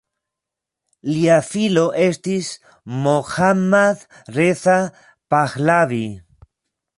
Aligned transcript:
Lia 1.09 1.35
filo 1.49 1.83
estis 2.05 2.49
Mohammad 3.03 4.01
Reza 4.39 4.79
Pahlavi. 5.35 6.03